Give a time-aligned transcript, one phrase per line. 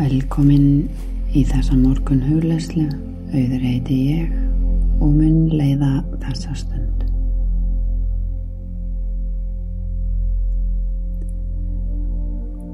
[0.00, 0.86] Velkomin
[1.36, 2.86] í þessa morgun hugleislu,
[3.34, 4.30] auður heiti ég
[4.96, 5.90] og mun leiða
[6.22, 7.02] þessa stund.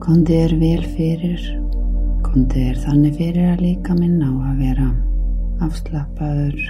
[0.07, 1.43] Kondi er vel fyrir,
[2.29, 4.89] kondi er þannig fyrir að líka minn á að vera
[5.67, 6.63] afslappaður,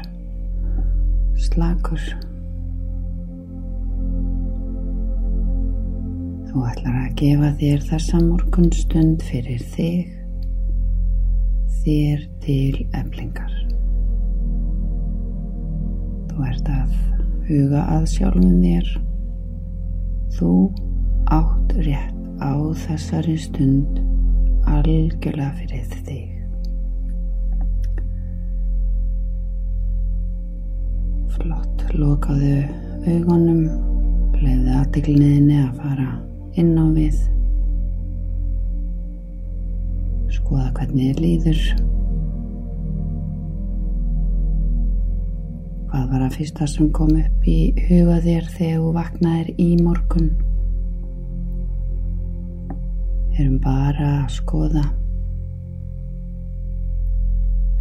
[1.50, 2.11] slakur.
[6.48, 10.16] Þú ætlar að gefa þér þessa morgun stund fyrir þig,
[11.85, 13.53] þér til eflingar.
[16.30, 16.97] Þú ert að
[17.48, 18.91] huga að sjálfum þér.
[20.37, 20.53] Þú
[21.33, 22.53] átt rétt á
[22.87, 24.01] þessari stund
[24.67, 26.33] algjörlega fyrir þig.
[31.37, 32.59] Flott, lokaðu
[33.06, 33.65] augunum,
[34.41, 36.11] leiði aðteglinniðinni að fara
[36.59, 37.19] inn á við.
[40.47, 41.62] Skoða hvernig þið líður.
[45.91, 47.56] Hvað var að fyrsta sem kom upp í
[47.88, 50.30] huga þér þegar þú vaknaðir í morgun?
[53.34, 54.86] Erum bara að skoða.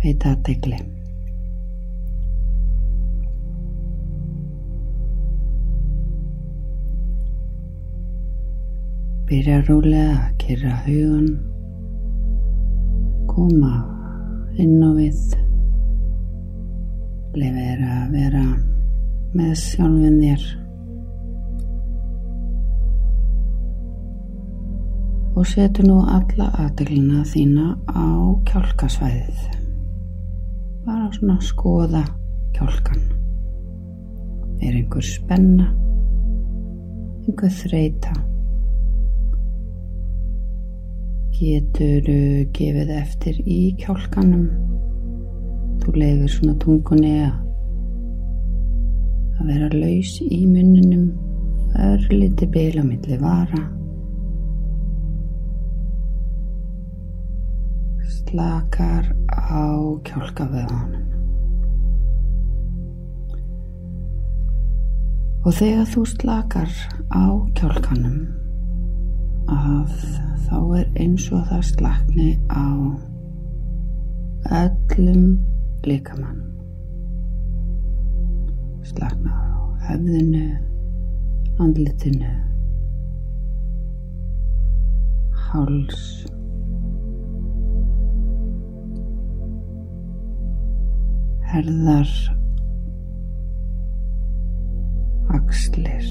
[0.01, 0.83] Veita að degli.
[9.29, 11.35] Byrja rólega að kyrra hugun,
[13.35, 13.73] koma
[14.57, 15.23] inn á við,
[17.35, 18.43] þér að vera
[19.35, 20.43] með sjálfinn þér
[25.35, 28.07] og setu nú alla aðdeglina þína á
[28.47, 29.41] kjálkasvæðið.
[30.85, 32.03] Bara svona að skoða
[32.55, 33.01] kjálkan.
[34.63, 35.67] Er einhver spenna,
[37.25, 38.15] einhver þreita.
[41.35, 42.05] Getur
[42.55, 44.45] gefið eftir í kjálkanum.
[45.81, 47.33] Þú leifir svona tungunni að
[49.49, 51.09] vera laus í munninum,
[51.89, 53.63] örliti bila milli vara.
[58.15, 59.67] Slakar á
[60.07, 61.03] kjálkavöðanum.
[65.43, 66.71] Og þegar þú slakar
[67.11, 68.44] á kjálkanum
[69.51, 69.91] að
[70.45, 72.65] þá er eins og það slakni á
[74.61, 75.25] öllum
[75.85, 76.51] líkamannum.
[78.85, 80.45] Slakna á hefðinu,
[81.61, 82.31] andlitinu,
[85.47, 86.05] háls,
[91.51, 92.13] herðar,
[95.35, 96.09] axlir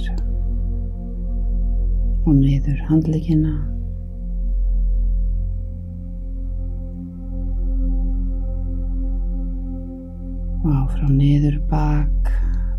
[2.24, 3.52] og niður handlikina.
[10.64, 12.30] Og áfram niður bak,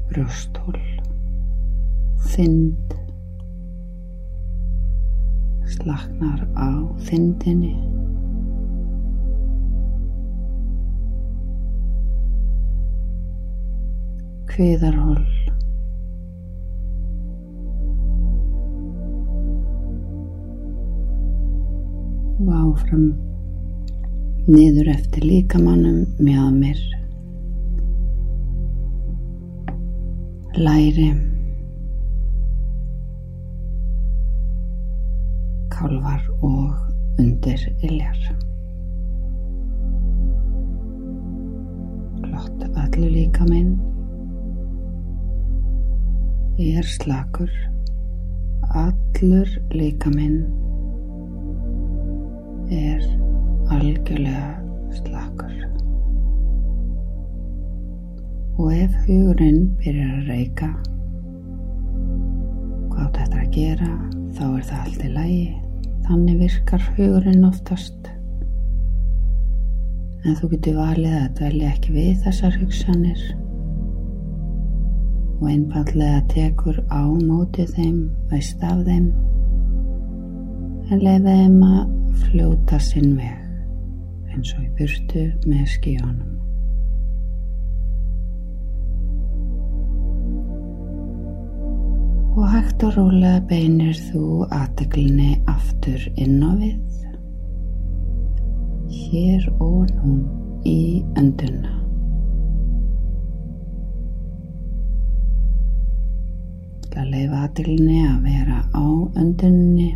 [0.10, 0.80] brjóstól,
[2.32, 2.96] þynd,
[5.76, 6.70] slaknar á
[7.06, 7.76] þyndinni.
[14.50, 15.22] Kviðarhól.
[22.76, 23.06] Áfram
[24.52, 26.80] niður eftir líkamannum mjöðmir
[30.60, 31.08] læri
[35.76, 38.20] kálvar og undir iljar.
[42.26, 43.72] Flott allu líkaminn
[46.60, 47.56] er slakur.
[48.76, 50.44] Allur líkaminn
[52.72, 53.02] er
[53.74, 54.56] algjörlega
[54.96, 55.54] slakur.
[58.58, 60.70] Og ef hugurinn byrjar að reyka
[62.94, 63.92] hvað þetta að gera,
[64.38, 65.48] þá er það allt í lægi.
[66.06, 68.12] Þannig virkar hugurinn oftast.
[70.26, 73.26] En þú getur valið að dvelja ekki við þessar hugsanir
[75.36, 79.12] og einfallega tekur á móti þeim, veist af þeim
[80.94, 83.46] en leiða þeim að fljóta sinn veg
[84.36, 86.32] eins og í burtu með skíjónum.
[92.36, 97.00] Og hægt og rólega beinir þú aðteglinni aftur inn á við,
[98.92, 100.18] hér og nú
[100.68, 100.80] í
[101.16, 101.72] önduna.
[106.92, 108.86] Það leifa aðteglinni að vera á
[109.20, 109.94] öndunni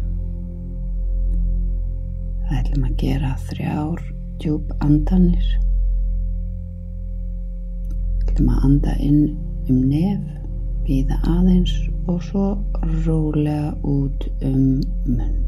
[2.50, 4.00] Það ætlum að gera þrjár
[4.42, 5.50] djúb andanir.
[8.24, 9.20] Það ætlum að anda inn
[9.70, 10.24] um nef,
[10.88, 11.76] býða aðeins
[12.10, 12.46] og svo
[13.06, 14.64] rólega út um
[15.06, 15.44] munn.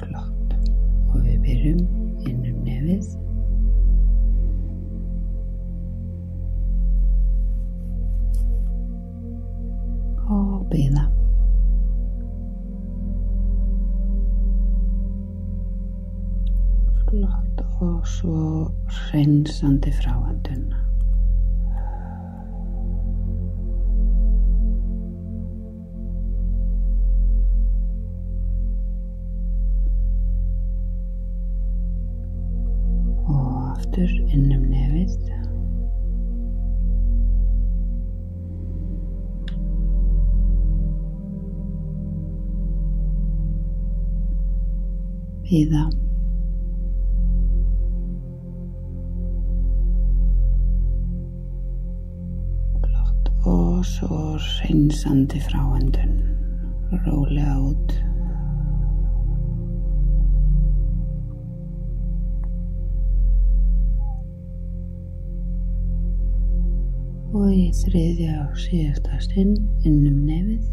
[0.00, 0.54] Flott.
[1.12, 1.84] Og við byrjum
[2.24, 3.12] inn um nefið.
[10.32, 11.04] Og býða.
[17.84, 20.72] Og svo hreinsandi fráöndun.
[33.28, 35.18] Og aftur inn um nefið.
[45.44, 45.84] Býða.
[45.84, 46.03] Flott
[53.84, 56.12] svo hreinsandi fráöndun.
[57.04, 57.92] Rólega út.
[67.34, 70.72] Og í þriðja og síðasta stinn inn um nefið.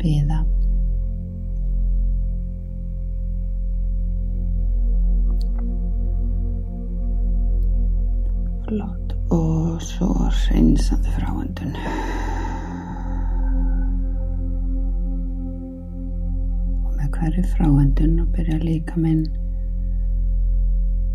[0.00, 0.44] Býða.
[10.50, 11.74] Hreinsandi fráöndun.
[16.86, 19.22] Og með hverju fráöndun og byrja líka minn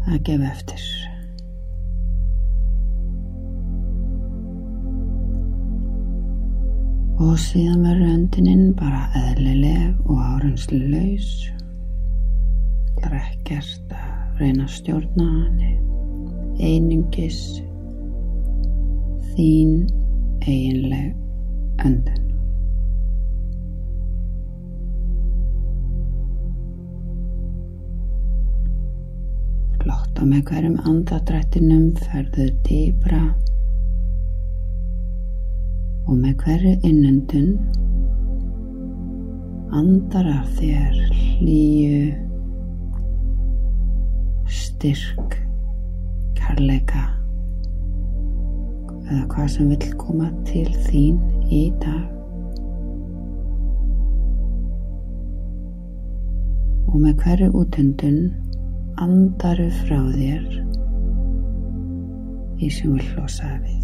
[0.08, 0.86] að gefa eftir.
[7.16, 11.30] Og síðan verður önduninn bara eðlileg og áreinslu laus.
[13.00, 15.72] Það er ekkert að reyna að stjórna henni.
[16.56, 17.40] Einungis
[19.36, 19.72] þín
[20.48, 22.22] eiginleg öndun.
[29.82, 33.24] Flott og með hverjum andadrættinum ferðu dýbra
[36.06, 37.52] og með hverju innöndun
[39.76, 42.00] andar af þér hlýju,
[44.48, 45.38] styrk,
[46.40, 47.04] kærleika
[49.06, 51.20] eða hvað sem vill koma til þín
[51.54, 52.06] í dag.
[56.90, 58.20] Og með hverju útöndun
[59.04, 60.46] andaru frá þér
[62.64, 63.82] í sem vil losa við.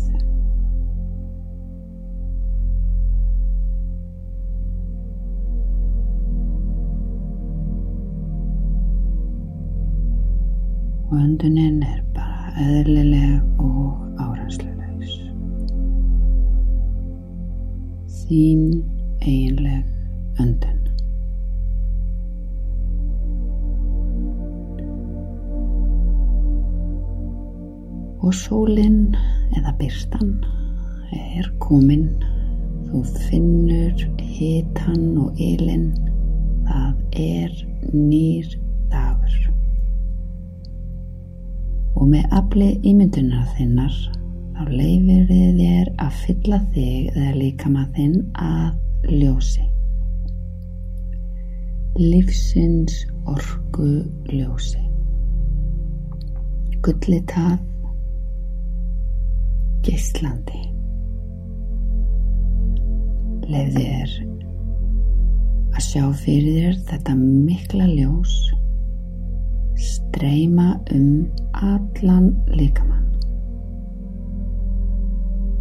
[11.12, 14.81] Og öndunin er bara eðlileg og árænslulegs.
[18.32, 18.62] Þín
[19.28, 20.78] eiginleg öndun.
[28.24, 29.18] Og sólinn
[29.60, 30.32] eða byrtan
[31.12, 32.08] er komin.
[32.88, 35.90] Þú finnur hitan og ylinn.
[36.72, 37.62] Það er
[37.92, 38.48] nýr
[38.96, 39.40] dagur.
[42.00, 44.00] Og með afli ímyndunar þinnar
[44.56, 45.01] þá leifir
[46.22, 49.66] fylla þig eða líkama þinn að ljósi.
[52.00, 53.90] Lífsins orgu
[54.32, 54.82] ljósi.
[56.82, 57.60] Gullitað
[59.86, 60.62] geislandi.
[63.52, 64.16] Leif þér
[65.72, 68.36] að sjá fyrir þér þetta mikla ljós
[69.82, 73.01] streyma um allan líkamann.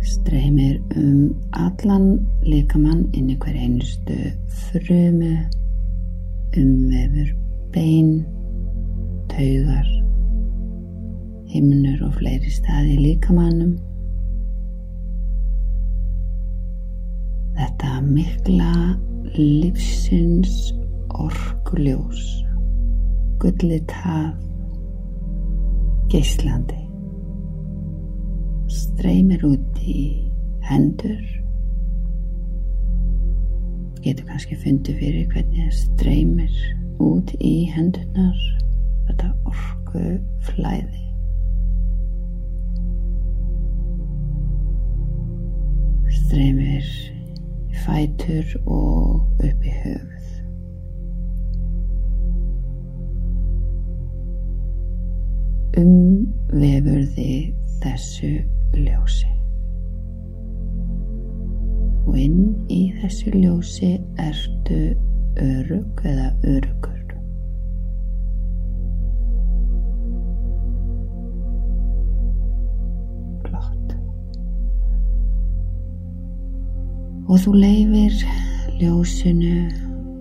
[0.02, 4.16] Streymir um allan líkamann inn í hver einustu
[4.70, 5.34] frumu,
[6.56, 7.34] umvefur
[7.74, 8.10] bein,
[9.28, 9.90] taugar,
[11.52, 13.76] himnur og fleiri staði líkamannum.
[17.60, 18.74] Þetta mikla
[19.36, 20.70] lífsins
[21.12, 22.28] orkuljós
[23.40, 24.30] gullið tað
[26.10, 26.89] geislandi
[28.74, 30.00] streymir út í
[30.70, 31.20] hendur.
[34.04, 36.64] Getur kannski fundið fyrir hvernig það streymir
[37.04, 38.42] út í hendunar
[39.10, 40.06] þetta orku
[40.48, 41.10] flæði
[46.30, 46.86] streymir
[47.82, 50.19] fætur og upp í höfuð.
[63.20, 64.96] Þessu ljósi ertu
[65.36, 67.00] örug eða örugur.
[73.44, 73.92] Flott.
[77.28, 78.16] Og þú leifir
[78.80, 79.68] ljósinu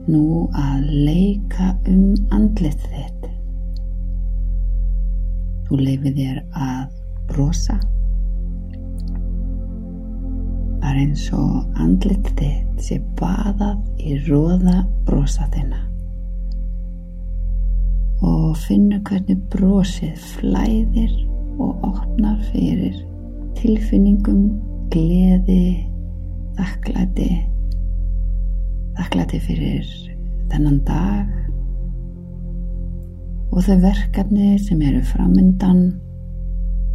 [0.09, 3.29] nú að leika um andlit þitt.
[5.69, 6.83] Þú leifir þér að
[7.31, 7.79] brosa.
[10.89, 15.83] Er eins og andlit þitt sé baðað í róða brosa þina.
[18.25, 21.11] Og finnu hvernig brosið flæðir
[21.61, 22.95] og opnar fyrir
[23.59, 24.47] tilfinningum,
[24.89, 25.85] gleði,
[26.57, 27.29] þakklæti,
[28.97, 29.91] þakklæti fyrir
[30.49, 31.35] þennan dag
[33.53, 35.83] og þau verkefni sem eru framöndan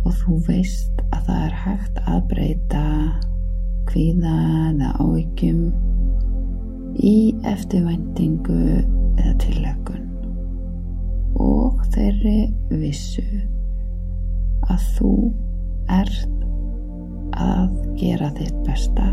[0.03, 2.83] og þú veist að það er hægt að breyta
[3.89, 4.35] kvíða
[4.71, 5.65] eða áhyggjum
[7.05, 7.17] í
[7.51, 8.61] eftirvæntingu
[9.19, 10.05] eða tillökun
[11.41, 12.39] og þeirri
[12.71, 13.25] vissu
[14.71, 15.13] að þú
[15.93, 16.35] ert
[17.35, 19.09] að gera þitt besta.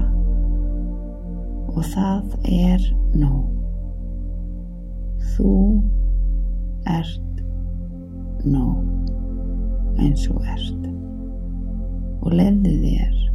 [1.71, 2.85] Og það er
[3.17, 3.49] nóg.
[5.33, 5.53] Þú
[6.91, 7.41] ert
[8.45, 10.87] nóg eins og ert.
[12.21, 13.30] Og leiði þér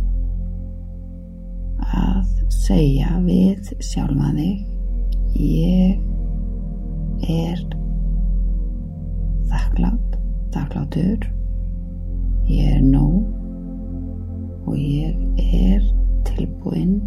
[1.96, 4.74] að segja við sjálfa þig
[5.36, 5.98] ég
[7.28, 7.62] er
[9.50, 10.16] þakklátt,
[10.54, 11.26] þakklátur.
[12.46, 13.24] Ég er nóg
[14.66, 15.82] og ég er
[16.26, 17.00] tilbúinn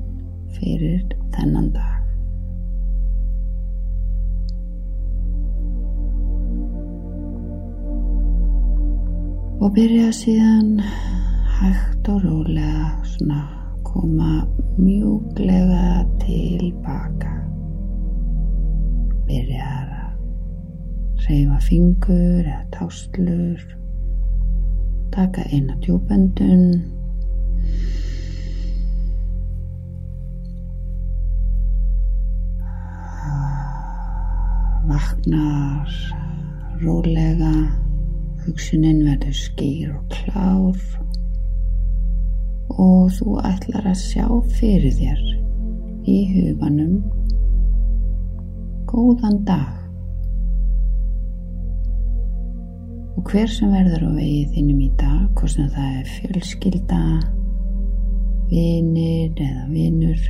[0.57, 1.03] fyrir
[1.35, 1.95] þennan dag.
[9.59, 10.77] Og byrja síðan
[11.59, 13.58] hægt og rólega svona
[13.89, 14.45] koma
[14.77, 17.33] mjúglega tilbaka
[19.25, 23.65] byrja að reyfa fingur eða táslur
[25.13, 26.63] taka eina djúbendun
[34.89, 35.91] vaknar
[36.81, 37.53] rólega
[38.45, 40.77] hugsunin verður skýr og klár
[42.79, 45.23] og þú ætlar að sjá fyrir þér
[46.07, 47.01] í huganum
[48.89, 49.75] góðan dag.
[53.19, 57.01] Og hver sem verður á vegi þínum í dag hvort sem það er fjölskylda
[58.49, 60.23] vinir eða vinur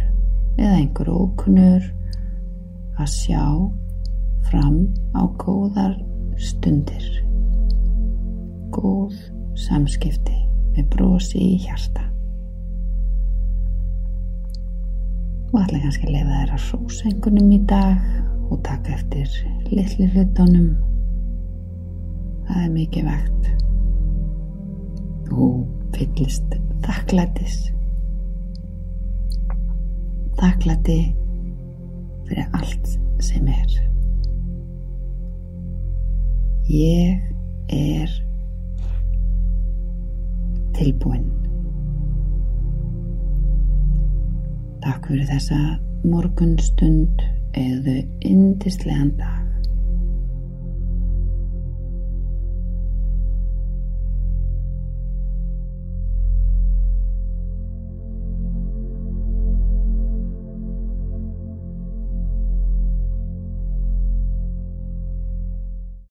[0.57, 1.85] eða einhver ókunnur
[2.99, 3.45] að sjá
[4.49, 4.81] fram
[5.13, 5.95] á góðar
[6.41, 7.05] stundir.
[8.73, 9.13] Góð
[9.69, 10.39] samskipti
[10.73, 12.08] með brosi í hjarta
[15.49, 19.29] og allir kannski leiða þér að rósa einhvernum í dag og taka eftir
[19.71, 20.69] litli hlutunum.
[22.49, 23.49] Það er mikið vegt
[25.29, 25.49] þú
[25.95, 27.57] fyllist þakklætis.
[30.39, 30.99] Þakklæti
[32.29, 33.75] fyrir allt sem er.
[36.69, 37.17] Ég
[37.73, 38.17] er
[40.77, 41.48] tilbúinn
[44.83, 45.59] takk fyrir þessa
[46.07, 47.24] morgunstund
[47.57, 49.38] eða indislegan dag